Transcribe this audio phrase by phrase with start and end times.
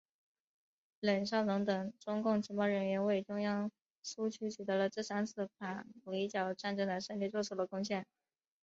[1.01, 3.69] 冷少农等中共情报人员为中央
[4.01, 8.07] 苏区取得这三次反围剿战争的胜利作出了贡献。